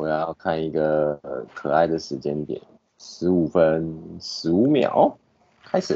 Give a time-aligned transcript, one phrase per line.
[0.00, 1.20] 我要看一个
[1.52, 2.58] 可爱的时间点，
[2.98, 5.12] 十五分十五秒，
[5.62, 5.94] 开始。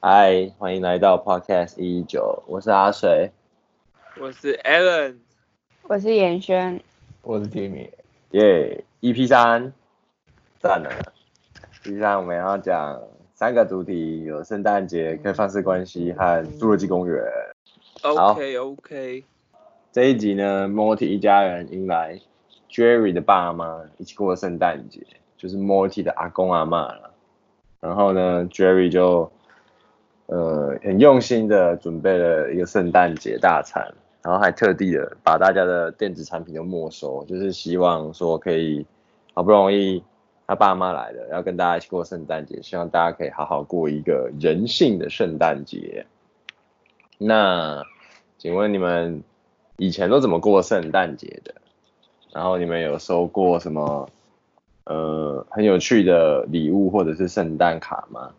[0.00, 3.30] 嗨，欢迎来到 Podcast 一一九，我是阿水，
[4.18, 5.16] 我是 Alan，
[5.82, 6.80] 我是严轩，
[7.20, 7.90] 我是 Timmy，
[8.30, 9.74] 耶，EP 三。
[10.60, 10.90] 赞了，
[11.70, 13.00] 实际上我们要讲
[13.32, 17.24] 三个主题，有圣诞节、开放式关系和侏罗纪公园。
[18.02, 19.24] OK OK。
[19.92, 22.20] 这一集呢，Morty 一家人迎来
[22.68, 27.14] Jerry 的爸妈一起过圣诞节，就是 Morty 的阿公阿嬷了。
[27.80, 29.30] 然后呢，Jerry 就
[30.26, 38.84] 呃很用心的准备了一个圣诞节大餐，然后还特地的把大家的电子产品都没收，就是希望说可以
[39.34, 40.02] 好不容易。
[40.48, 46.06] 他爸妈来了，要跟大家一起过圣诞节，希望大家可以好好过一个人性的圣诞节。
[47.18, 47.84] 那
[48.38, 49.22] 请问你们
[49.76, 51.54] 以前都怎么过圣诞节的？
[52.32, 54.08] 然后你们有收过什么
[54.84, 58.30] 呃很有趣的礼物或者是圣诞卡吗？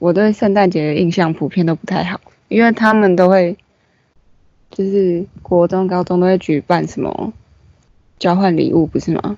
[0.00, 3.56] 我对圣诞节的印象普遍都不太好，因为他们都会
[4.70, 7.32] 就是国中、高中都会举办什么
[8.18, 9.36] 交换礼物，不是吗？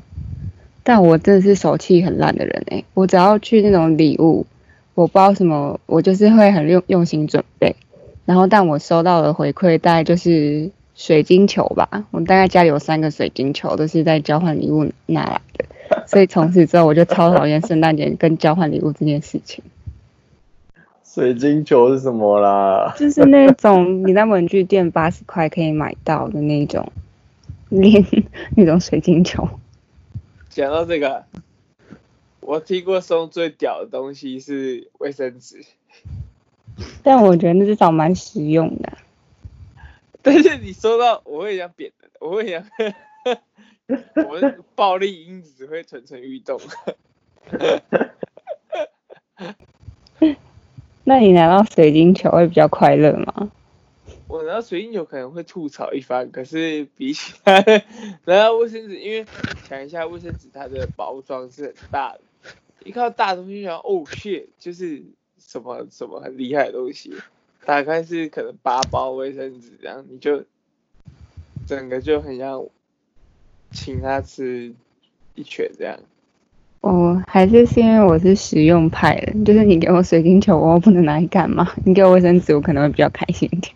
[0.83, 4.47] 但我真的是手气很烂的人哎、欸，我只要去那种礼物，
[4.95, 7.77] 我不知道什么，我就是会很用用心准备，
[8.25, 15.65] 然后但我收到的回馈大概就是水晶球吧，我大概家里有三个水晶球，都是在交换礼物拿来的，
[16.07, 19.63] 所以从此之后我就超讨厌圣诞节跟交换礼物这件事情。
[21.05, 22.95] 水晶球是什么啦？
[22.97, 26.91] 就是那种你在文具店八十块可以买到的那种，
[27.69, 28.05] 连
[28.57, 29.49] 那种水晶球。
[30.51, 31.25] 讲到这个，
[32.41, 35.65] 我听过送最屌的东西是卫生纸，
[37.05, 38.99] 但我觉得那至少蛮实用的。
[40.21, 42.67] 但是你收到，我会想扁的，我会想，
[44.29, 46.61] 我的暴力因子会蠢蠢欲动。
[51.05, 53.51] 那你拿到水晶球会比较快乐吗？
[54.31, 57.85] 我拿到水晶球可能会吐槽一番，可是比起来
[58.25, 59.27] 拿到卫生纸，因为
[59.69, 62.21] 想一下卫生纸它的包装是很大的，
[62.85, 65.03] 一看到大东西就，想哦 shit，就是
[65.39, 67.13] 什么什么很厉害的东西，
[67.65, 70.45] 打开是可能八包卫生纸，这样你就
[71.67, 72.65] 整个就很像
[73.73, 74.73] 请他吃
[75.35, 75.99] 一拳这样。
[76.83, 81.75] 哦，还是是因为我是实用派的，就是你给我水晶球，我不能拿来干嘛？
[81.85, 83.75] 你给我卫生纸，我可能会比较开心一点。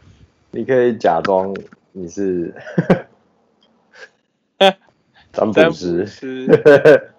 [0.55, 1.53] 你可以假装
[1.91, 2.55] 你是
[5.33, 6.07] 占卜师，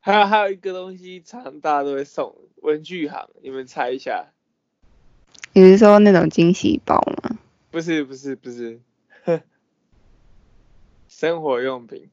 [0.00, 4.26] 还有还有一个东西，常大家都会送文具行，你们猜一下？
[5.54, 7.38] 你是说那种惊喜包吗？
[7.70, 8.80] 不是不是不是，
[11.08, 12.10] 生活用品。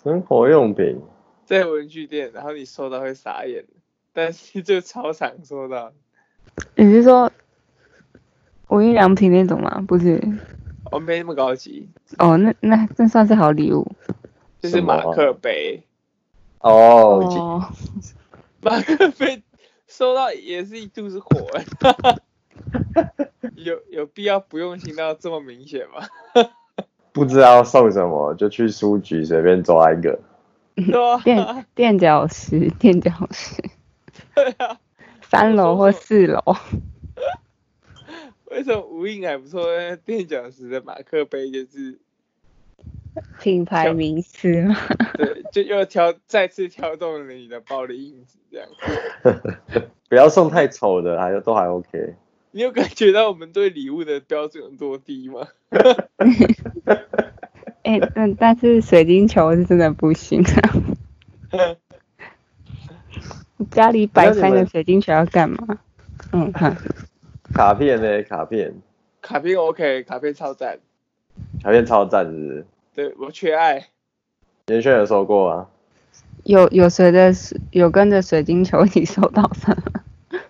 [0.00, 1.02] 生活用品
[1.44, 3.64] 在文具店，然后你收到会傻眼，
[4.12, 5.92] 但是就超常收到。
[6.76, 7.30] 你是说
[8.68, 9.82] 无印良品那种吗？
[9.86, 10.20] 不是，
[10.90, 11.88] 我没那么高级。
[12.18, 13.86] 哦，那那那算是好礼物，
[14.60, 15.82] 就是马克杯。
[16.60, 17.64] 哦，哦
[18.60, 19.42] 马克杯
[19.86, 21.46] 收到也是一肚子火，
[23.54, 26.06] 有有必要不用心到这么明显吗？
[27.12, 30.18] 不知道送什么，就去书局随便抓一个。
[31.24, 33.54] 垫垫脚石，垫脚石。
[34.34, 34.78] 对啊。
[35.28, 36.42] 三楼或四楼。
[38.50, 39.66] 为什么无印还不错？
[40.04, 41.98] 垫脚石的马克杯就是
[43.38, 44.74] 品牌名词嘛。
[45.14, 48.66] 对，就又挑再次挑动了你的暴力因子，这样。
[50.08, 52.14] 不要送太丑的，还都还 OK。
[52.52, 55.46] 你有感觉到我们对礼物的标准有多低吗？
[57.82, 60.72] 哎、欸，但但是水晶球是真的不行啊。
[63.70, 65.78] 家里摆三个水晶球要干嘛？
[66.32, 66.76] 嗯，哈。
[67.52, 68.22] 卡片呢？
[68.24, 68.74] 卡片。
[69.20, 70.78] 卡片 OK，卡片超赞。
[71.62, 72.66] 卡片超赞，是不是？
[72.94, 73.86] 对，我缺爱。
[74.66, 75.66] 严轩有收过啊？
[76.44, 77.32] 有有随着
[77.72, 79.76] 有跟着水晶球一起收到上。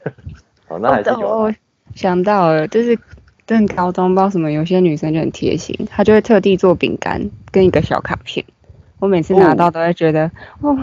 [0.69, 1.37] 哦，那还是有、啊。
[1.37, 1.55] 我
[1.95, 2.99] 想到了，就是
[3.47, 8.45] 正高中不知道什么，有些女生就很贴心，她就会特地做饼干跟一个小卡片。
[8.99, 10.27] 我每次拿到都会觉得，
[10.61, 10.79] 哦，哦，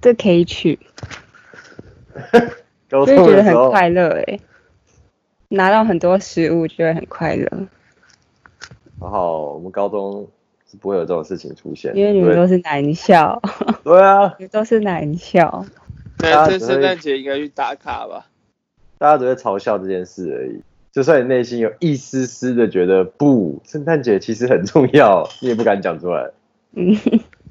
[0.00, 0.78] 这可以取。
[2.88, 4.38] 就会觉得很快乐哎，
[5.48, 7.48] 拿到很多食物就会很快乐。
[9.00, 10.26] 然后我们高中
[10.70, 11.94] 是不会有这种事情出现。
[11.96, 13.40] 因为你们都是男校。
[13.82, 15.64] 对啊， 都是男校。
[16.18, 18.26] 那这圣诞节应该去打卡吧？
[18.98, 20.62] 大家只会嘲笑这件事而已。
[20.92, 26.30] 就算你内心有一丝丝的觉得不，圣诞节其实很重要，你也不敢讲出来。
[26.74, 26.96] 嗯。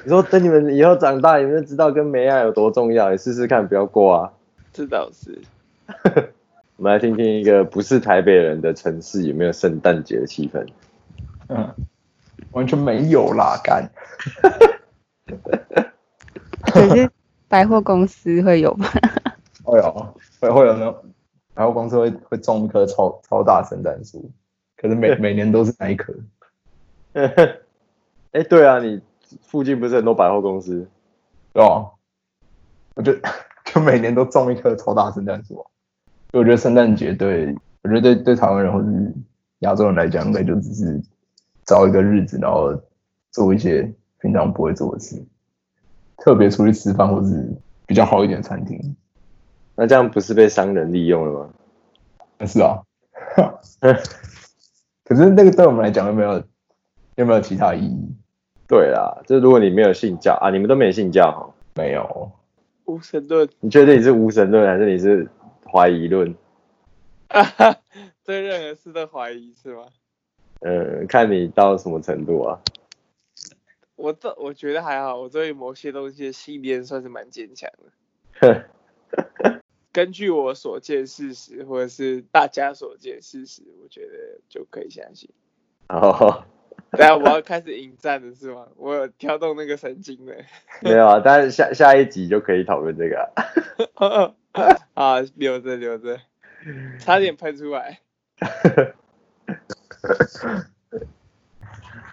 [0.04, 3.10] 你说等你们以后长大，你们就知道跟梅亚有多重要。
[3.10, 4.32] 你试试看，不要过啊。
[4.72, 5.38] 这倒是。
[6.76, 10.66] 我们来听听一个不是台北人的城市有没有圣诞节的气氛。
[11.48, 11.74] 嗯，
[12.52, 13.90] 完全没有啦，干。
[16.62, 17.10] 可是
[17.48, 18.86] 百货公司会有吗？
[19.62, 21.04] 会有，会会有那种
[21.52, 24.30] 百货公司会会种一棵超超大圣诞树，
[24.76, 26.14] 可是每每年都是那一棵。
[27.12, 27.30] 哎、
[28.32, 29.02] 欸，对啊，你
[29.42, 30.88] 附近不是很多百货公司？
[31.52, 31.90] 对啊，
[32.94, 33.12] 我就
[33.64, 35.66] 就每年都种一棵超大圣诞树。
[36.32, 39.14] 我觉得圣诞节对我觉得对对台湾人或是
[39.60, 41.00] 亚洲人来讲，应该就只是
[41.64, 42.72] 找一个日子，然后
[43.30, 45.22] 做一些平常不会做的事，
[46.16, 47.48] 特别出去吃饭或是
[47.86, 48.96] 比较好一点的餐厅。
[49.74, 51.48] 那这样不是被商人利用了
[52.38, 52.46] 吗？
[52.46, 52.82] 是啊。
[55.04, 56.42] 可是那个对我们来讲有没有
[57.16, 58.14] 有没有其他意义？
[58.70, 61.52] 对啦，就是如果你没有信教啊，你们都没信教哈？
[61.74, 62.30] 没有。
[62.86, 63.46] 无神论？
[63.58, 65.28] 你确定你是无神论还是你是？
[65.72, 66.34] 怀疑论，
[68.24, 69.86] 对任何事都怀疑是吗？
[70.62, 72.58] 嗯，看你到什么程度啊。
[73.94, 77.70] 我这我觉得还好，我对某些东西的信念算是蛮坚强
[78.40, 78.64] 的。
[79.92, 85.30] 根据我所见事实，或者是大家所见事实，我觉得就可以相信。
[85.88, 86.42] 哦，
[86.98, 88.66] 等下我要开始引战了是吗？
[88.76, 90.34] 我有挑动那个神经了。
[90.80, 93.30] 没有啊，但是下下一集就可以讨论这个、
[93.94, 94.34] 啊。
[94.94, 96.18] 啊，留着留着，
[96.98, 98.00] 差点喷出来。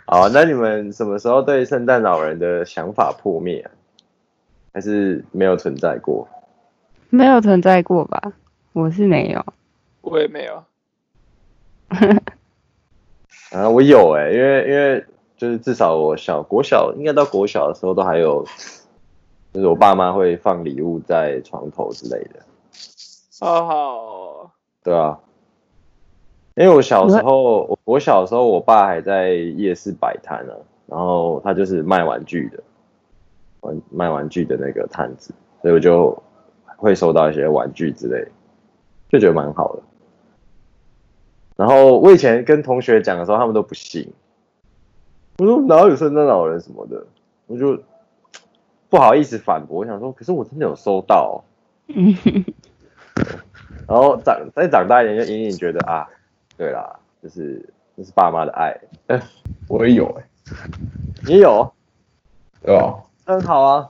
[0.06, 3.72] 好，那你们什么时候对圣诞老人的想法破灭啊？
[4.74, 6.28] 还是没有存在过？
[7.10, 8.34] 没有存在过吧？
[8.74, 9.44] 我是没有，
[10.02, 10.64] 我也没有。
[13.52, 15.06] 啊，我有哎、欸，因为因为
[15.36, 18.46] 就是至少我小国小应该到国小的时候都还有。
[19.54, 22.40] 就是我爸妈会放礼物在床头之类的，
[23.42, 24.52] 哦好。
[24.84, 25.18] 对啊，
[26.54, 30.54] 因为我小时候，我我小时候，我爸还在夜市摆摊呢，
[30.86, 32.62] 然后他就是卖玩具的，
[33.62, 35.34] 玩卖玩具的那个摊子，
[35.64, 36.16] 所以我就
[36.76, 38.28] 会收到一些玩具之类，
[39.10, 39.82] 就觉得蛮好的。
[41.58, 44.14] 然后我以前跟同学讲的时候，他们都不信，
[45.40, 47.06] 我说哪有圣诞老人什么的，
[47.48, 47.78] 我就。
[48.90, 51.44] 不好意思反驳，我想说，可是我真的有收到。
[53.86, 56.08] 然后长再长大一点，就隐隐觉得啊，
[56.56, 57.62] 对啦，就是
[57.98, 58.74] 这是爸妈的爱。
[59.68, 60.70] 我也有哎、欸，
[61.26, 61.70] 你也有？
[62.64, 63.90] 对吧，很好啊。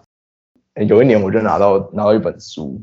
[0.73, 2.81] 有一年我就拿到拿到一本书，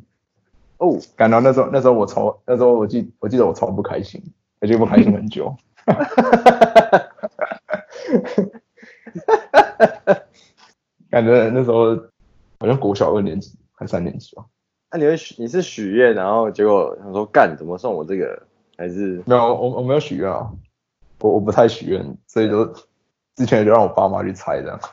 [0.78, 4.22] 哦，感到那时候那时候我超那时候我记我记得我超不开心，
[4.64, 5.54] 而且不开心很久。
[11.10, 11.94] 感觉那时候
[12.58, 14.42] 好像国小二年级还三年级吧。
[14.90, 18.42] 那、啊、你会许你是许愿，然后结果想说干怎么送我这个？
[18.78, 20.50] 还是没有我我没有许愿啊，
[21.20, 22.64] 我我不太许愿，所以就
[23.36, 24.80] 之前就让我爸妈去猜这样。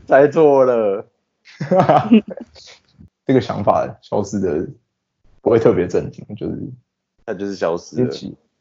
[0.08, 1.04] 猜错了，
[3.30, 4.68] 这个想法消失的
[5.40, 6.58] 不会特别震惊，就是
[7.24, 8.10] 它就是消失了。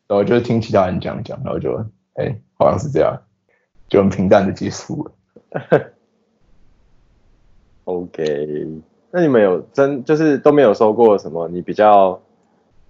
[0.08, 1.76] 然后就是听其他人讲讲，然后就
[2.14, 3.20] 哎、欸，好像是这样，
[3.88, 5.12] 就很平淡的结束了。
[7.86, 8.68] OK，
[9.10, 12.22] 那你们有真就是都没有收过什么你比较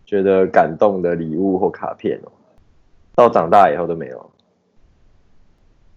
[0.06, 2.32] 觉得感动的礼物或卡片哦？
[3.16, 4.30] 到长大以后都没有？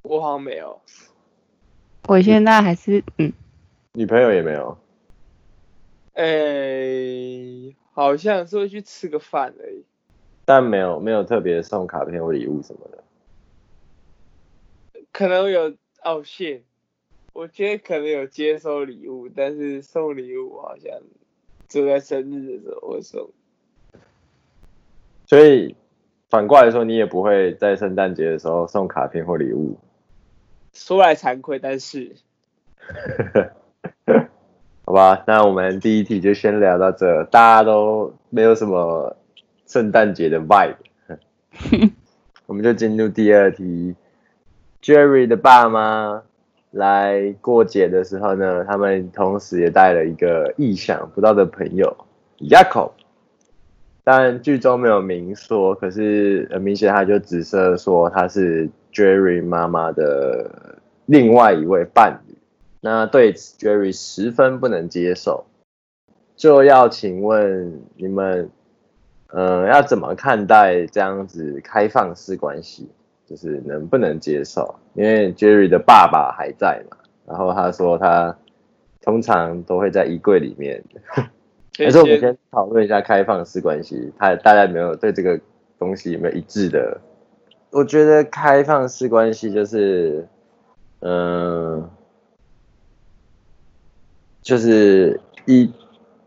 [0.02, 0.80] 我好像没有。
[2.06, 3.32] 我现在还是嗯，
[3.94, 4.78] 女朋友也没有。
[6.14, 9.84] 哎、欸，好像是会去吃个饭而已。
[10.44, 13.04] 但没有没有特别送卡片或礼物什么的，
[15.12, 16.62] 可能有哦，谢，
[17.32, 21.00] 我觉得可能有接收礼物，但是送礼物好像
[21.68, 23.30] 就在生日的时候会送。
[25.26, 25.76] 所以
[26.28, 29.78] 反过来说，你也不会在圣诞节的时候送卡片或礼物。
[30.72, 32.16] 说来惭愧，但是，
[34.92, 39.16] 好吧，那我们第一题就先聊到这，大家都没有什么。
[39.66, 40.74] 圣诞节的 vibe，
[42.44, 43.94] 我们就进入第二题。
[44.82, 46.22] Jerry 的爸妈
[46.72, 51.96] 来过节的时候呢，他们同时也带了一个意想不到的朋友
[52.40, 52.90] ，Jacob。
[54.04, 60.50] 但剧中没有明说，可是很明显他就指涉说他是 Jerry 妈妈的
[61.06, 62.31] 另外一位伴侣。
[62.84, 65.44] 那对此 Jerry 十分不能接受，
[66.34, 68.50] 就要请问你们，
[69.28, 72.88] 呃，要怎么看待这样子开放式关系？
[73.24, 74.74] 就是能不能接受？
[74.94, 78.36] 因为 Jerry 的爸爸还在嘛，然后他说他
[79.00, 80.82] 通常都会在衣柜里面。
[81.78, 85.38] 还是我们先讨论一下开放式关系，他大家有没有对这个
[85.78, 87.00] 东西有没有一致的？
[87.70, 90.26] 我觉得开放式关系就是，
[90.98, 91.90] 嗯、呃。
[94.42, 95.72] 就是一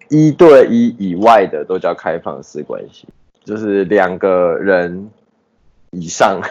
[0.10, 3.08] 一对一以外的都叫开放式关系，
[3.44, 5.12] 就是两个人
[5.92, 6.42] 以上。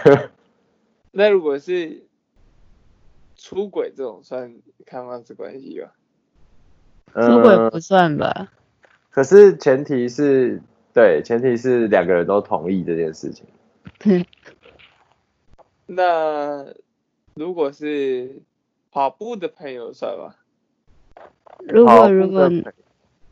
[1.10, 2.04] 那如果是
[3.36, 4.54] 出轨这种算
[4.84, 5.92] 开放式关系吧？
[7.14, 8.32] 出轨不算吧？
[8.36, 8.48] 呃，
[9.10, 10.60] 可是前提是
[10.92, 13.46] 对，前提是两个人都同意这件事情。
[15.86, 16.66] 那
[17.34, 18.42] 如果是
[18.90, 20.34] 跑步的朋友算吗？
[21.60, 22.50] 如果如果，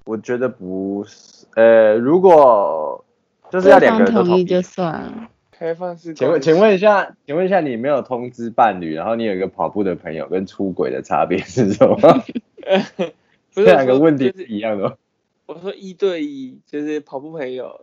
[0.04, 3.04] 我觉得不是，呃，如果
[3.50, 5.28] 就是要两个人都同意就算了。
[5.50, 6.12] 开放式。
[6.14, 11.98] 请问，请问一下，请问一下，你没有通知伴侣，然后你有一个跑步的朋友，跟出轨的差别是什么？
[13.52, 14.94] 这两个问题是一样的吗？
[15.46, 17.80] 我说一对一，就是跑步朋友。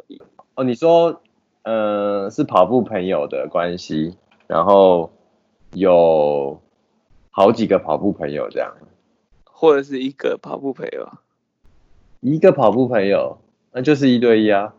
[0.56, 1.22] 哦，你说，
[1.64, 4.18] 呃，是跑步朋友的关系，
[4.48, 5.12] 然后
[5.74, 6.60] 有
[7.30, 8.74] 好几个跑步朋友这样。
[9.60, 11.10] 或者是一个跑步朋友，
[12.22, 13.40] 一个跑步朋友，
[13.74, 14.74] 那就是一对一啊。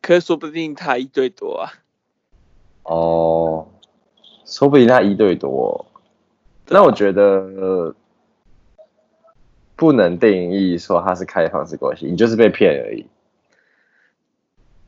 [0.00, 1.72] 可是说不定他一对多啊。
[2.84, 3.66] 哦，
[4.44, 5.86] 说不定他一对多。
[6.68, 7.96] 那我觉得
[9.74, 13.04] 不能定义说他是开放式关系，你就是被骗而已。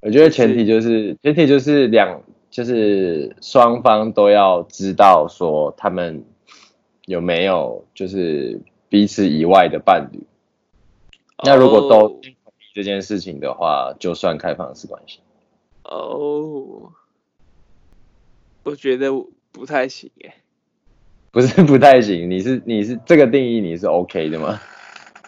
[0.01, 6.25] 我觉得前提就是前提就是两就是双方都要知道说他们
[7.07, 8.61] 有没有就是。
[8.89, 10.21] 彼此以外的伴侣，
[11.45, 12.37] 那如果都同意
[12.75, 15.21] 这件事情的话，就算开放式关系。
[15.83, 16.93] 哦，
[18.63, 19.11] 我觉得
[19.53, 20.35] 不太行耶。
[21.31, 24.61] 不是不太行，你是你是这个定义你是 OK 的吗？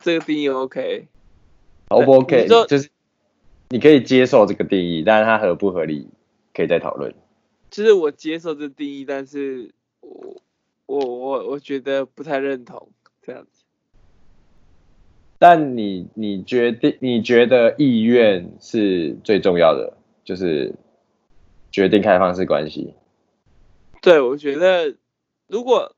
[0.00, 2.46] 这个定义 OK，O 不 OK？
[2.46, 2.88] 就是
[3.68, 6.08] 你可以接受这个定义，但是它合不合理
[6.54, 7.14] 可以再讨论。
[7.70, 10.36] 就是我接受这定义，但是我
[10.86, 12.88] 我我我觉得不太认同。
[13.28, 13.62] 这样子，
[15.38, 20.75] 但你你决定你觉得意愿是最重要的，就是
[21.70, 22.94] 决定开放式关系。
[24.00, 24.97] 对，我觉得
[25.47, 25.94] 如果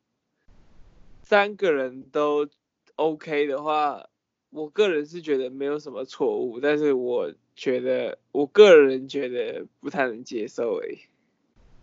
[1.22, 2.48] 三个人都
[2.96, 4.08] OK 的话，
[4.50, 10.98] 我个人是觉得没有什么错误，但是我觉得我个人觉得不太能接受诶。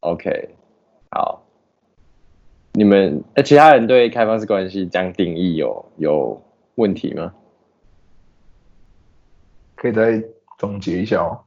[0.02, 0.50] OK，
[1.12, 1.47] 好。
[2.78, 6.40] 你们呃，其他人对开放式关系这样定义有有
[6.76, 7.34] 问题吗？
[9.74, 10.24] 可以再
[10.60, 11.40] 总结一下哦。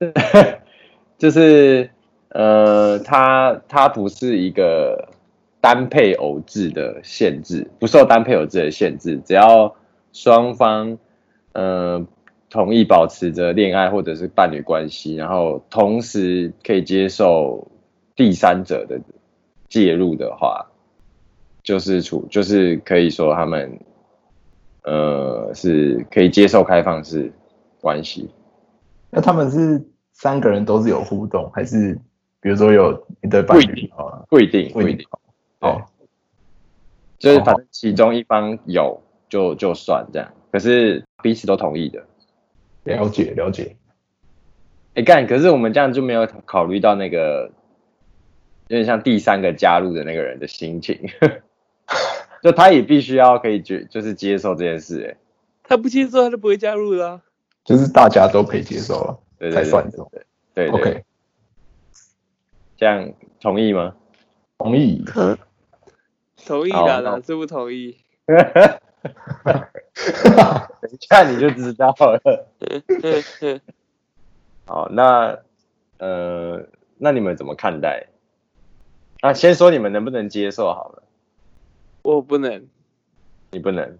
[1.16, 1.88] 就是
[2.30, 5.10] 呃，它它不是一个
[5.60, 9.76] 单配偶制的限制，不受单配偶制的限制，只要
[10.12, 10.98] 双方
[11.52, 12.04] 呃
[12.50, 17.68] 同意保持着恋爱或者是伴侣关系，然后同时可以接受
[18.16, 19.00] 第三者的。
[19.74, 20.64] 介入的话，
[21.64, 23.80] 就是处就是可以说他们，
[24.84, 27.32] 呃，是可以接受开放式
[27.80, 28.30] 关系。
[29.10, 31.98] 那他们是三个人都是有互动，还是
[32.40, 34.22] 比如说有一对伴侣啊？
[34.28, 35.04] 不一定，不一定。
[35.58, 35.82] 哦，
[37.18, 42.00] 就是反正其中一方有就就算这样，可是彼此都同意的。
[42.84, 43.74] 了解了解。
[44.94, 47.50] 哎干，可是我们这样就没有考虑到那个。
[48.74, 50.98] 有点像第三个加入的那个人的心情，
[52.42, 55.08] 就他也必须要可以接，就是接受这件事。
[55.08, 55.16] 哎，
[55.62, 57.22] 他不接受，他就不会加入了。
[57.64, 60.00] 就是大家都可以接受了，对才算对
[60.54, 61.04] 对，OK。
[62.76, 63.94] 这样同意吗？
[64.58, 65.04] 同意。
[65.06, 65.38] 可
[66.44, 67.96] 同意的，啦是不同意？
[68.26, 68.36] 等
[70.90, 72.48] 一下你就知道了。
[74.66, 75.38] 好，那
[75.98, 76.66] 呃，
[76.98, 78.08] 那你们怎么看待？
[79.24, 81.02] 那先说你们能不能接受好了。
[82.02, 82.66] 我不能。
[83.52, 83.96] 你不能。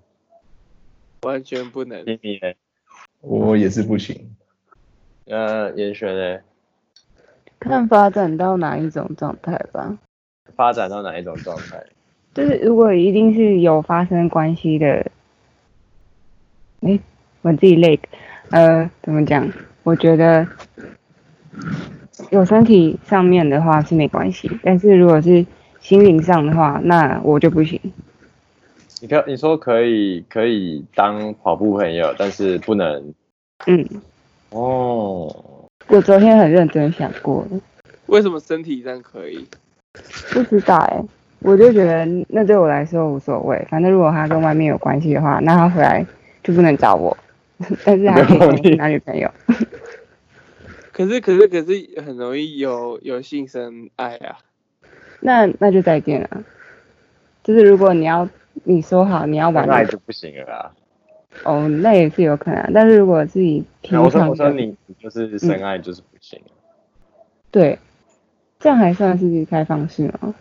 [1.23, 2.05] 完全不能。
[2.05, 2.53] 你呢？
[3.23, 4.37] 我也是不行。
[5.25, 6.41] 呃，严轩呢？
[7.59, 9.97] 看发展到哪一种状态吧。
[10.55, 11.83] 发展到哪一种状态？
[12.35, 14.87] 就是如果一定是有发生关系的，
[16.81, 17.01] 哎、欸，
[17.41, 17.99] 我自己累。
[18.51, 19.51] 呃，怎么讲？
[19.85, 20.47] 我觉得
[22.31, 25.45] 有身体上面的话是没关系，但是如果是
[25.81, 27.81] 心灵上的话，那我就不行。
[29.01, 33.13] 你可你说可以可以当跑步朋友，但是不能。
[33.67, 33.87] 嗯。
[34.51, 35.35] 哦。
[35.89, 37.47] 我昨天很认真想过，
[38.07, 39.47] 为什么身体上可以？
[40.33, 41.05] 不知道哎、欸，
[41.41, 46.07] 我就觉得那对我来说无所谓，反正如果他跟外面有关系的话，那他回来
[46.43, 47.15] 就不能找我。
[47.85, 49.31] 但是还可以男女朋友。
[50.95, 54.39] 可是可是可是很容易有有性生爱啊。
[55.21, 56.45] 那那就再见了。
[57.43, 58.29] 就是如果你要
[58.63, 60.73] 你说好你要玩，那就不行了啦。
[61.43, 62.71] 哦，那也是有可能。
[62.73, 66.41] 但是如果自己平常，我说我说你就是深爱就是不行。
[66.47, 66.53] 嗯。
[67.51, 67.79] 对，
[68.61, 70.35] 这样还算是开放式吗？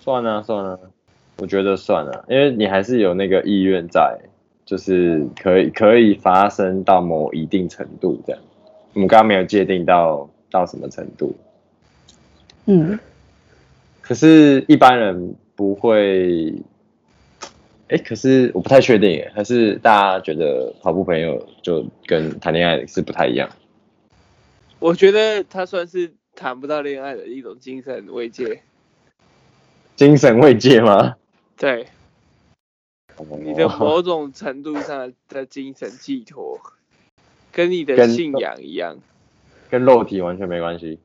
[0.00, 0.78] 算了算了，
[1.38, 4.18] 我觉得算了，因为你还是有那个意愿在。
[4.66, 8.42] 就是可以可以发生到某一定程度这样，
[8.92, 11.34] 我们刚刚没有界定到到什么程度。
[12.66, 12.98] 嗯，
[14.00, 16.54] 可是一般人不会，
[17.88, 23.48] 哎、欸，可是我不太确定，还是大家觉得跑步朋友就跟谈恋爱是不太一样？
[24.78, 28.62] 我觉得他算是谈不到恋爱的一种精神慰藉。
[29.96, 31.16] 精神慰藉吗？
[31.56, 31.86] 对。
[33.40, 36.56] 你的某种程度上的精神寄托，
[37.52, 38.98] 跟你的信仰一样，
[39.70, 40.98] 跟肉体完全没关系。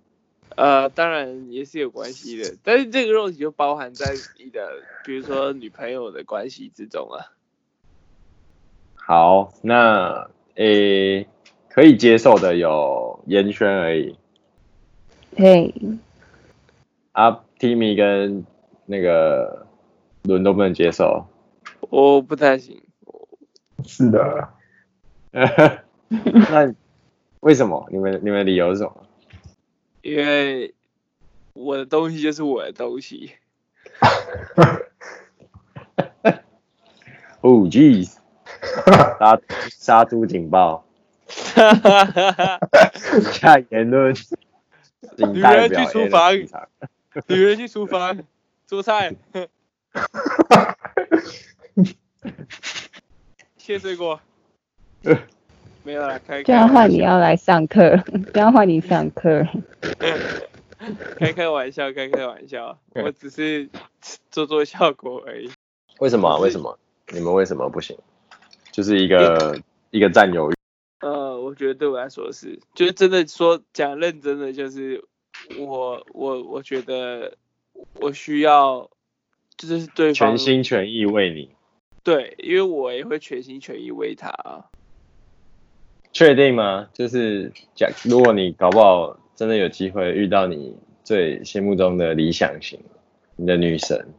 [0.55, 4.69] 呃，当然也是有关系的，但是这个肉体就包含在你的，
[5.03, 7.33] 比如说女朋友的关系之中啊。
[8.95, 11.27] 好，那诶、欸，
[11.69, 14.15] 可以接受的有严轩而已。
[15.35, 15.73] 嘿，
[17.13, 18.45] 啊，Timmy 跟
[18.85, 19.65] 那个
[20.21, 21.25] 伦都不能接受。
[21.89, 22.81] 我不太行。
[23.83, 24.50] 是的。
[26.50, 26.74] 那
[27.41, 27.88] 为什么？
[27.91, 29.05] 你们你们理由是什么？
[30.01, 30.74] 因为
[31.53, 33.31] 我的东西就是我的东西。
[37.42, 38.16] 哦， jeez！
[39.20, 39.39] 杀
[39.70, 40.85] 杀猪警报！
[43.33, 44.13] 下言论。
[45.18, 46.33] 女人去厨房。
[47.27, 48.18] 女人去厨房
[48.66, 49.16] 做菜。
[53.57, 54.20] 切水果。
[55.83, 56.41] 没有了，开。
[56.43, 57.98] 这样换你要来上课，
[58.33, 59.46] 这样换你上课。
[61.17, 63.69] 开开玩笑，开开玩笑，我只是
[64.31, 65.50] 做做效果而已。
[66.00, 66.37] 为什么啊？
[66.37, 66.77] 为什么？
[67.11, 67.98] 你们为什么不行？
[68.72, 69.59] 就是一个
[69.91, 70.55] 一个占有欲。
[71.01, 75.03] 呃，我觉得对我来说是，就是真的说讲认真的，就是
[75.59, 77.37] 我我我觉得
[78.00, 78.89] 我需要。
[79.55, 81.51] 就是对方全心全意为你，
[82.03, 84.65] 对，因为我也会全心全意为他啊。
[86.13, 86.87] 确定吗？
[86.93, 92.79] 就是假如果你搞不好真的有机会遇到你最心目中的理想型，
[93.35, 94.13] 你的女神，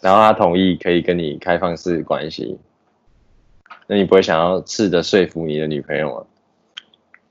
[0.00, 2.58] 然后她同意可以跟你开放式关系，
[3.88, 6.26] 那你不会想要试着说服你的女朋友吗？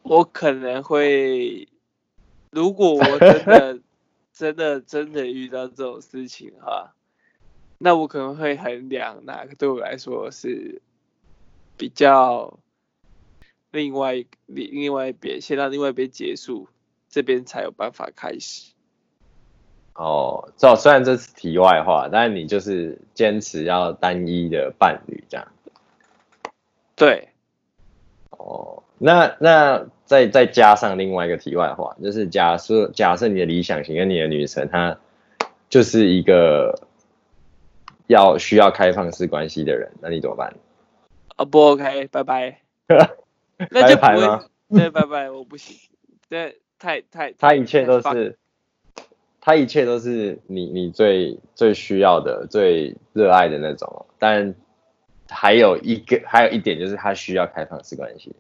[0.04, 1.68] 我可能会，
[2.52, 3.80] 如果我真的。
[4.38, 6.94] 真的真的遇到这种事情哈，
[7.78, 10.82] 那我可能会衡量哪个对我来说是
[11.78, 12.60] 比较
[13.76, 16.68] 另外另另外一边，先让另外一边结束，
[17.10, 18.72] 这边才有办法开始。
[19.94, 25.48] 哦，这虽然这是题外话，但你就是坚持要单一的伴侣这样。
[26.96, 27.30] 对。
[28.32, 29.86] 哦，那那。
[30.06, 35.00] 再再加上另外一个题外话，就是假设假设你的理想型跟你的女神，她
[35.68, 36.80] 就是一个
[38.06, 40.54] 要需要开放式关系的人，那你怎么办？
[41.38, 42.60] 啊不 OK，拜拜。
[43.72, 44.50] 那就不会。
[44.70, 45.78] 对，拜拜，我不行。
[46.28, 47.32] 对，太太。
[47.34, 48.38] 他一切都是，
[49.40, 54.56] 他一切都是你你最最需要的、最热爱的那种，但
[55.30, 58.36] 还有一个还有一点就是他需要开放式关系。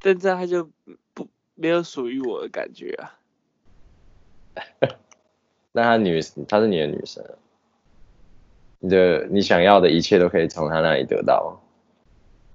[0.00, 0.70] 但这样他就
[1.12, 3.14] 不没有属于我的感觉啊。
[5.72, 7.22] 那他女，他是你的女神，
[8.80, 11.60] 你的你想要的一切都可以从他那里得到。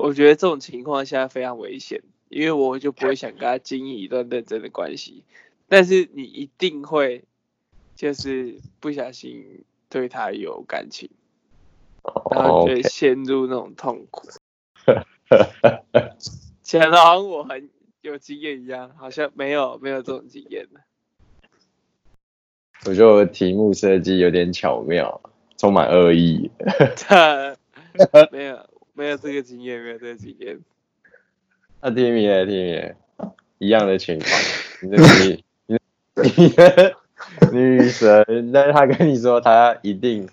[0.04, 5.24] 我觉得这种情况下非常危险，因为我就不会想跟他经营一段认真的关系。
[5.70, 7.24] 但是你一定会，
[7.96, 11.10] 就是不小心对他有感情，
[12.32, 14.28] 然后就陷入那种痛苦。
[16.92, 17.70] 好像我很
[18.02, 20.68] 有经验一样，好像没有没有这种经验。
[22.86, 25.22] 我觉得我的题目设计有点巧妙，
[25.56, 26.52] 充满恶意。
[28.34, 30.60] 没有，没有这个经验，没有这个经验。
[31.82, 32.95] 那 Timmy 呢？Timmy
[33.58, 34.29] 一样的情况，
[34.82, 34.97] 你的
[36.38, 36.95] 你的
[37.51, 40.27] 女神，但是他跟你说他一定，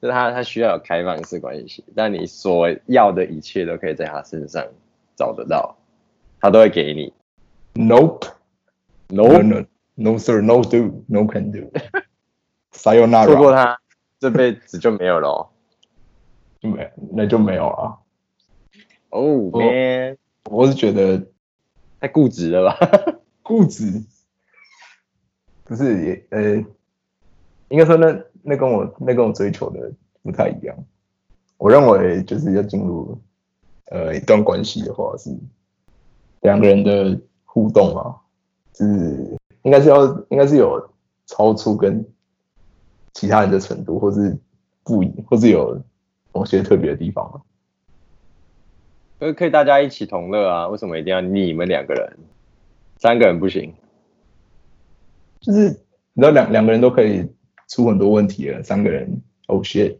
[0.00, 4.66] 就是他他需要有开放式关系，但你所要的一切都可以在他身上
[5.14, 5.76] 找得到，
[6.40, 7.12] 他都会给你。
[7.74, 11.70] Nope，no no no sir，no do，no can do。
[12.72, 13.26] Sayonara。
[13.26, 13.78] 错过他，
[14.18, 15.48] 这辈子就没有了哦。
[16.60, 17.98] 就 没，那就没有了。
[19.16, 20.18] 哦、oh,，man，
[20.50, 21.26] 我是觉得
[21.98, 22.78] 太固执了吧？
[23.42, 24.02] 固执，
[25.64, 26.56] 不是也呃，
[27.68, 29.90] 应该说那那跟我那跟我追求的
[30.22, 30.76] 不太一样。
[31.56, 33.18] 我认为就是要进入
[33.86, 35.34] 呃一段关系的话，是
[36.42, 38.14] 两个人的互动啊，
[38.74, 38.84] 是
[39.62, 40.90] 应该是要应该是有
[41.24, 42.06] 超出跟
[43.14, 44.36] 其他人的程度，或是
[44.84, 45.82] 不一，或是有。
[46.32, 47.42] 某些特别的地方，
[49.18, 50.68] 可可以大家一起同乐啊？
[50.68, 52.16] 为什么一定要你们两个人？
[52.98, 53.74] 三个人不行？
[55.40, 55.68] 就是
[56.12, 57.26] 你知道两两个人都可以
[57.68, 59.96] 出很多问题了，三个人，Oh shit！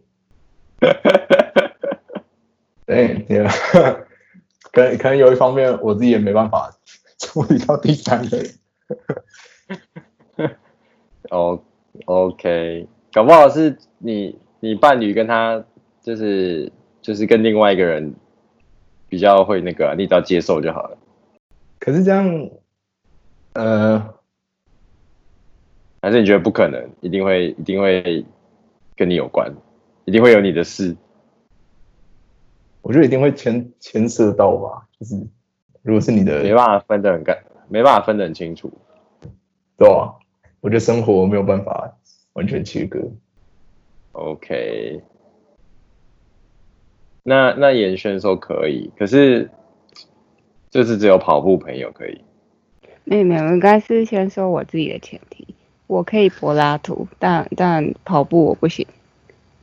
[2.87, 3.25] 对，
[4.73, 6.77] 可能可能有一方面我自己也没办法
[7.19, 8.47] 处理到第三个人。
[11.31, 11.63] 哦
[12.05, 15.65] ，OK，搞不好是你你伴侣跟他。
[16.03, 16.71] 就是
[17.03, 18.15] 就是跟另外一个人
[19.09, 20.99] 比较会那个、啊，你只要接受就好了。
[21.79, 22.51] 可是这样，
[23.53, 24.15] 呃，
[26.03, 26.91] 还是你觉得不可能？
[27.01, 28.25] 一定会一定会
[28.97, 29.55] 跟你有关，
[30.05, 30.97] 一定会有你的事。
[32.83, 34.87] 我觉得一定会牵牵涉到吧。
[34.99, 35.15] 就是
[35.83, 37.37] 如果是你的，没办法分得很干，
[37.69, 38.73] 没办法分得很清楚。
[39.77, 40.15] 对啊，
[40.61, 41.97] 我觉得生活没有办法
[42.33, 43.01] 完全切割。
[44.13, 45.03] OK。
[47.29, 49.51] 那那严选手可以，可是
[50.71, 52.21] 就是只有跑步朋友可以。
[53.03, 55.45] 没有没有，应该是先说我自己的前提，
[55.89, 58.87] 我可以柏拉图，但但跑步我不行，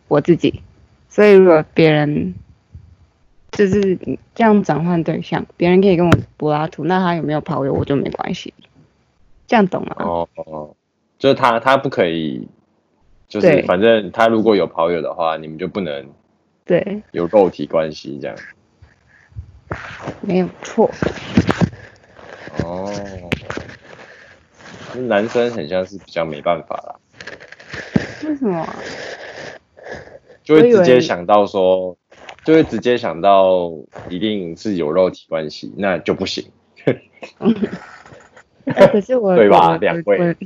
[0.10, 0.62] 我自己。
[1.08, 2.34] 所以如果别人
[3.52, 3.98] 就是
[4.36, 8.54] 这样转换对象，别人可以跟我柏拉图，那他有没有跑友我就没关系。
[9.48, 9.96] 这样懂吗？
[10.00, 10.76] 哦哦，
[11.18, 12.46] 就是他他不可以，
[13.30, 16.06] 就是反正他如果有跑友的话，你们就不能。
[16.66, 18.38] 对，有肉体关系这样，
[20.22, 20.90] 没有错。
[22.64, 22.92] 哦，
[24.96, 26.96] 男生很像是比较没办法啦。
[28.26, 28.66] 为什么？
[30.44, 31.98] 就会直接想到说，
[32.46, 33.72] 就会直接想到
[34.10, 36.52] 一定是有肉体关系，那就不行。
[38.66, 39.78] 欸、可是我 对吧？
[39.78, 40.38] 两位，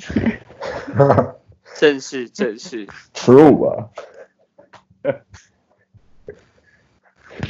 [1.76, 3.90] 正是正是，true 啊。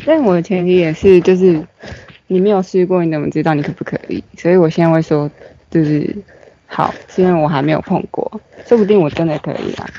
[0.06, 1.62] 但我的前提也是，就是
[2.28, 4.24] 你没有试过，你怎么知道你可不可以？
[4.38, 5.30] 所以我现在会说，
[5.70, 6.16] 就是
[6.66, 9.90] 好，是因为我还没有碰过，说不定我真的可以啊，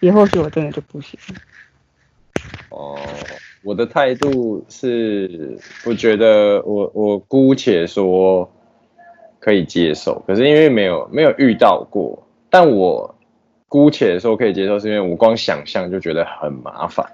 [0.00, 1.18] 也或许我真的就不行。
[2.70, 2.98] 哦，
[3.62, 8.50] 我的态度是，我觉得我我姑且说
[9.40, 13.14] 可以接受，可是因为没有没有遇到过，但我
[13.66, 17.06] 姑且说可以接受，是因为我光想象就觉得很麻烦。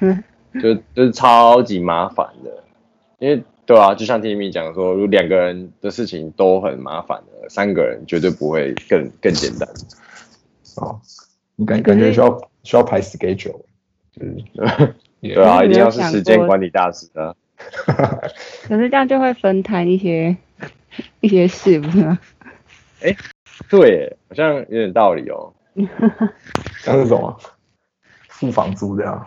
[0.00, 0.22] 嗯。
[0.54, 2.64] 就就是超级麻烦的，
[3.18, 9.68] 因为对啊，就像 Timmy 讲说，如果两个人的事情都很麻烦的，三个人绝对不会更更简单。
[10.76, 11.00] 哦，
[11.54, 13.60] 你感感觉需要需要排 schedule，
[14.12, 17.34] 就是 对啊，一定要是时间管理大师啊。
[18.62, 20.36] 可是这样就会分摊一些
[21.20, 22.18] 一些事，不是吗？
[23.02, 23.14] 哎，
[23.68, 25.52] 对，好像有点道理哦。
[26.82, 27.38] 像是什么？
[28.28, 29.26] 付房租这样。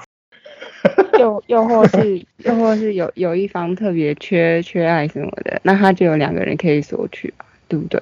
[1.24, 7.34] 又 又或是又或是有有一方特别缺缺爱什么的，那他就有两个人可以索取，
[7.70, 8.02] 对不对？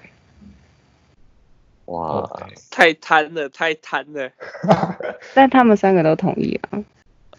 [1.85, 2.27] 哇，
[2.71, 4.31] 太贪了，太贪了。
[5.35, 6.83] 但他们三个都同意啊。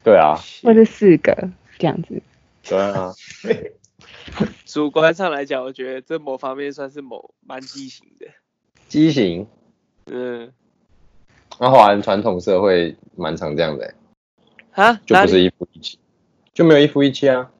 [0.04, 0.36] 对啊。
[0.62, 2.22] 或是四个这样子。
[2.62, 3.12] 对啊。
[4.66, 8.26] 主观上来讲，我觉得这某方面算是某蛮畸形的。
[8.88, 9.46] 畸形。
[10.06, 10.52] 嗯。
[11.58, 13.94] 那华人传统社会蛮常这样的。
[14.72, 15.98] 啊，就不是一夫一妻，
[16.54, 17.50] 就没有一夫一妻啊？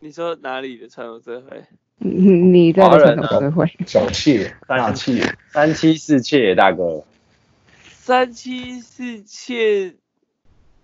[0.00, 1.64] 你说哪里的传统社会？
[1.98, 3.66] 你在传统社会？
[3.86, 7.04] 小妾、大妾、三妻四妾，大哥。
[7.78, 9.94] 三妻四妾，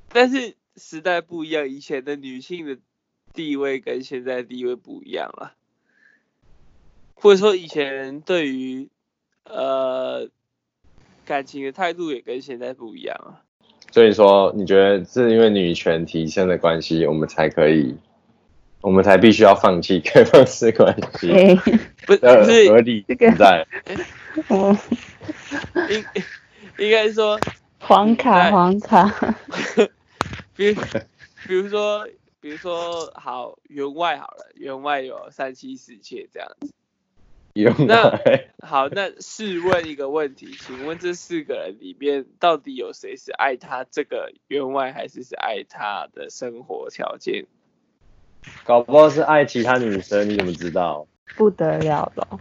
[0.09, 2.79] 但是时代不一样，以前的女性的
[3.35, 5.55] 地位跟现在地位不一样了，
[7.15, 8.89] 或者说以前对于
[9.45, 10.31] 呃
[11.27, 13.43] 感情的态度也跟现在不一样啊。
[13.91, 17.97] 所以说，你觉得是因为女权提升的关系，我们才可以
[18.81, 21.55] 我们才必须要放弃 开放式关系哎、
[22.07, 23.67] 不是合理这个存在。
[24.49, 24.77] 我
[25.91, 26.05] 应
[26.79, 27.39] 应该说，
[27.81, 29.13] 黄卡黄卡，
[30.55, 30.81] 比如
[31.47, 32.07] 比如说
[32.41, 36.73] 比如说好员外好了，员外有三妻四妾这样子。
[37.55, 38.19] 用那
[38.65, 47.47] 好，那试问一个问题，请问这四个人里面，到底有谁是爱他这个员外，还是是爱他的生活条件？
[48.65, 51.07] 搞不好是爱其他女生，你怎么知道？
[51.37, 52.41] 不得了了。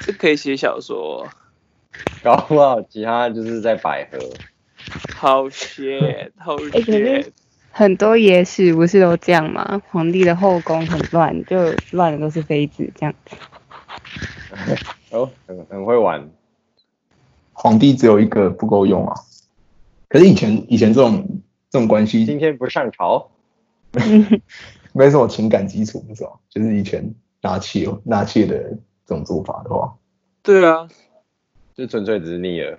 [0.00, 1.28] 这可以写小说哦。
[2.22, 4.18] 搞不好其他就是在百合。
[5.14, 7.32] 好 shit，好哎、可 shit 是。
[7.70, 9.80] 很多野史不是都这样吗？
[9.88, 13.36] 皇帝的后宫很乱，就乱的都是妃子这样子。
[15.10, 16.28] 哦，很很会玩。
[17.52, 19.14] 皇帝只有一个不够用啊。
[20.08, 21.26] 可是以前以前这种
[21.70, 23.30] 这种关系今天不上朝，
[24.92, 26.30] 没什么情感基础，不是吧？
[26.50, 28.58] 就是以前纳妾纳妾的
[29.06, 29.94] 这种做法的话，
[30.42, 30.88] 对啊，
[31.74, 32.78] 就纯粹只是腻了，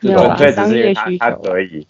[0.00, 1.86] 纯粹只商业是因为他他需求可以。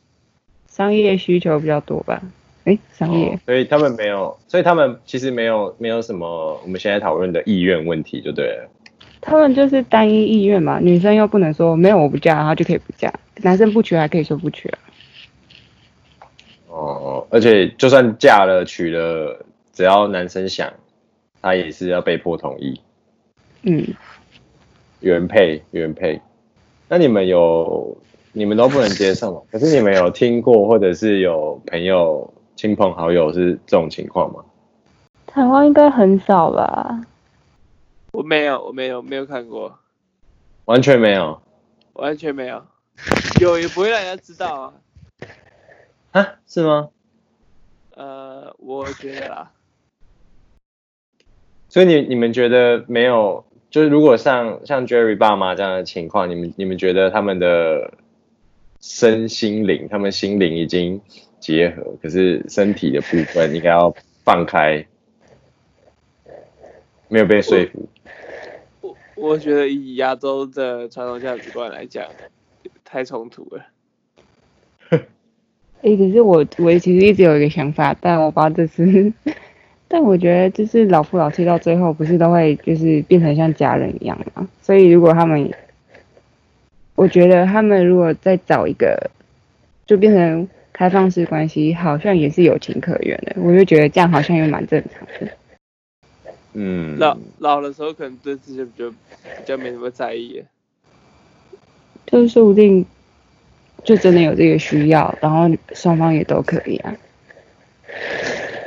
[0.68, 2.20] 商业需求比较多吧？
[2.64, 8.68] 哎、商业、哦所以他们没有，所以他们其实没有没有什么我们现在讨论的意愿问题就对了。
[9.26, 13.12] 他们就是单一意愿嘛，女生又不能说没有我不嫁，然后就可以不嫁，
[13.42, 14.78] 男生不娶还可以说不娶啊。
[16.68, 20.72] 哦，而且就算嫁了娶了，只要男生想，
[21.42, 22.80] 他也是要被迫同意。
[23.62, 23.84] 嗯，
[25.00, 26.20] 原配原配，
[26.88, 27.96] 那你们有
[28.32, 29.40] 你们都不能接受吗？
[29.50, 34.44] 可是你们有听过或者是有朋友亲朋好友是这种情况吗？
[35.26, 37.00] 台湾应该很少吧？
[38.16, 39.78] 我没有，我没有，没有看过，
[40.64, 41.42] 完全没有
[41.92, 42.64] 完全没有，
[43.42, 44.74] 有也不会让人家知道啊。
[46.12, 46.38] 啊？
[46.46, 46.88] 是吗？
[47.94, 49.52] 呃，我觉得啦，
[51.68, 53.44] 所以你你们觉得没有？
[53.68, 57.92] 就是如果像像 Jerry 爸妈这样的情况，你们你们觉得他们的
[58.80, 61.02] 身心灵，他们心灵已经
[61.38, 64.86] 结合，可是身体的部分应该要放开，
[67.08, 67.86] 没有被说服。
[69.16, 72.04] 我觉得以亚洲的传统价值观来讲，
[72.84, 73.66] 太冲突了。
[75.82, 79.12] 哎、可是我我其实一直有一个想法，但我不知道这是，
[79.88, 84.48] 但我觉得就是老夫老妻到最后不是都会就是变成像家人一样嘛？
[84.62, 85.50] 所以如果他们，
[86.94, 89.10] 我觉得他们如果再找一个，
[89.86, 93.36] 就变成开放式关系，好像也是有情可原的。
[93.40, 95.32] 我就觉得这样好像也蛮正常的。
[96.58, 98.96] 嗯，老老的时候可能对这些比较比
[99.44, 100.42] 较没什么在意。
[102.06, 102.86] 就是说不定
[103.84, 106.96] 就真的有这个需要，然后双方也都可以啊。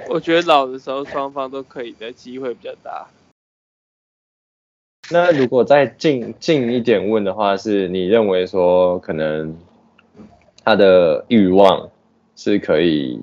[0.07, 3.07] 我觉得老的时候双方都可以的机会比较大。
[5.09, 9.57] 那如果再近近一点问的话，是你认为说可能
[10.63, 11.89] 他的欲望
[12.35, 13.19] 是可以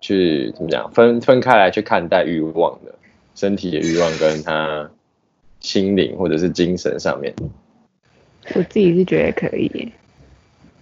[0.00, 2.94] 去怎么讲分分开来去看待欲望的，
[3.34, 4.90] 身体的欲望跟他
[5.60, 7.34] 心灵或者是精神上面。
[8.54, 9.92] 我自己是觉得可以。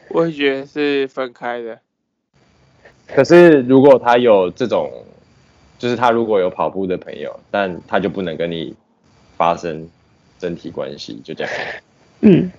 [0.08, 1.78] 我会觉得是分开的。
[3.06, 4.90] 可是如果他有这种，
[5.78, 8.74] 就是他如果有跑步的朋友，但他就不能跟你
[9.36, 9.88] 发生
[10.40, 11.52] 身体关系，就这样。
[12.20, 12.50] 嗯，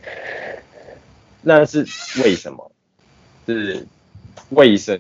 [1.42, 1.86] 那是
[2.24, 2.72] 为什么？
[3.48, 3.86] 是
[4.50, 5.00] 卫生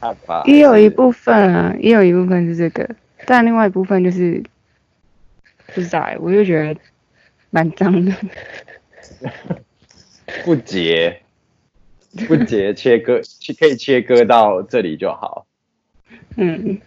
[0.00, 0.44] 看法？
[0.48, 2.88] 也有一部分啊，也有一部分是这个，
[3.26, 4.42] 但另外一部分就是
[5.74, 6.80] 不知道欸，我就觉得
[7.50, 8.12] 蛮脏的。
[10.44, 11.20] 不洁，
[12.26, 13.20] 不洁切割，
[13.58, 15.46] 可以切割到这里就好。
[16.36, 16.80] 嗯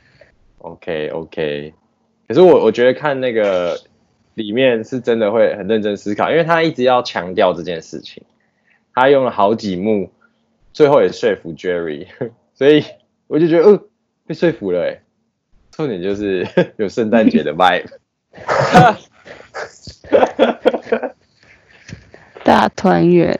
[0.60, 1.74] ，OK OK，
[2.28, 3.80] 可是我我觉得看那个
[4.34, 8.24] 里面是真的会很认真思考，因为他一直要强调这件事情，
[8.94, 10.12] 他用了好几幕，
[10.74, 12.08] 最后也说服 Jerry，
[12.56, 12.84] 所以
[13.28, 13.84] 我就觉得，呃，
[14.26, 15.02] 被说服了哎。
[15.76, 17.90] 重点就是 有圣诞节的 vibe。
[22.46, 23.38] 大团圆。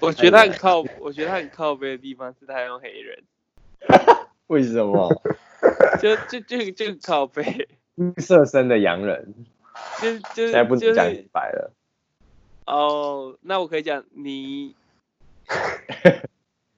[0.00, 3.22] 我觉得他很靠，我觉得他很靠背的地方是他用黑人，
[4.48, 5.12] 为什么？
[6.00, 7.68] 就就就就很靠背，
[8.18, 9.34] 色身的洋人，
[10.00, 11.70] 就就现在不能就是讲明白了。
[12.66, 14.74] 哦，那我可以讲你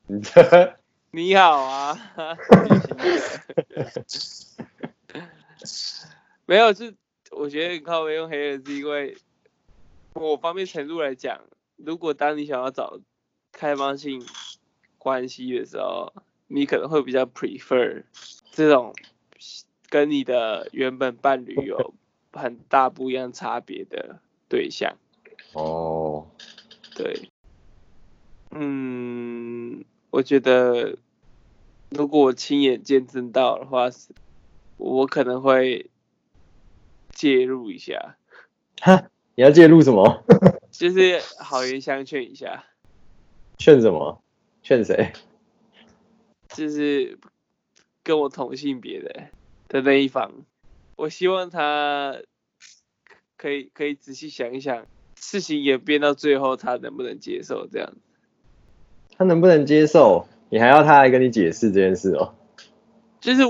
[0.06, 0.74] 你这
[1.10, 1.98] 你好啊，
[6.46, 6.94] 没有，是
[7.30, 9.16] 我觉得你靠背用黑人是因为
[10.14, 11.40] 某方面程度来讲，
[11.76, 12.98] 如果当你想要找
[13.52, 14.24] 开放性
[14.96, 16.12] 关系的时候，
[16.46, 18.04] 你可能会比较 prefer
[18.52, 18.94] 这种
[19.88, 21.94] 跟你的原本伴侣有
[22.32, 24.96] 很大不一样差别的对象。
[25.52, 26.26] 哦，
[26.94, 27.30] 对，
[28.50, 30.96] 嗯，我觉得
[31.90, 33.88] 如果我亲眼见证到的话，
[34.78, 35.90] 我可能会
[37.12, 38.16] 介入一下。
[38.80, 40.24] 哈，你要介入什么？
[40.72, 42.64] 就是好言相劝一下。
[43.58, 44.22] 劝什么？
[44.62, 45.12] 劝谁？
[46.48, 47.18] 就是
[48.02, 49.24] 跟我同性别的
[49.68, 50.32] 的那一方，
[50.96, 52.16] 我希望他
[53.36, 54.86] 可以可以仔细想一想，
[55.16, 57.92] 事情演变到最后，他能不能接受这样？
[59.16, 60.26] 他能不能接受？
[60.50, 62.34] 你还要他来跟你解释这件事哦？
[63.20, 63.42] 就是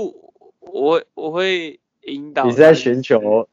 [0.79, 2.45] 我我会引导。
[2.45, 3.47] 你是在寻求？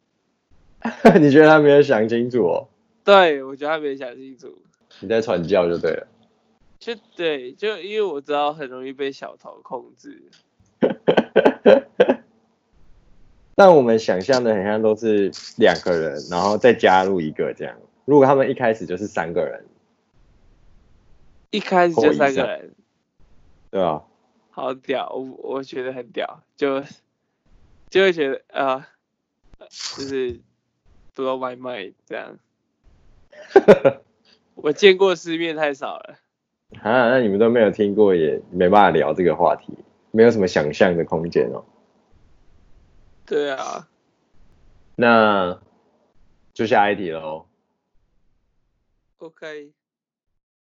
[1.20, 2.68] 你觉得他没有想清楚哦？
[3.04, 4.56] 对，我觉得他没有想清楚。
[5.00, 6.06] 你在传教就对了。
[6.78, 10.22] 就对，就因为我知道很容易被小头控制。
[13.56, 17.74] 但我们想象的很像都是两个人，然后再加入一个这样。
[18.04, 19.64] 如果他们一开始就是三个人，
[21.50, 22.74] 一开始就三个人，
[23.70, 24.04] 对啊，
[24.50, 26.82] 好屌，我我觉得很屌，就
[27.90, 28.88] 就会觉得啊、
[29.58, 30.40] 呃，就是
[31.14, 32.38] blow my mind 这样。
[34.54, 36.18] 我见过世面太少了。
[36.80, 39.72] 啊，那你们都没有听过，也没办法聊这个话题，
[40.10, 41.64] 没有什么想象的空间哦。
[43.24, 43.88] 对啊，
[44.96, 45.60] 那
[46.52, 47.46] 就下一题喽。
[49.18, 49.72] OK。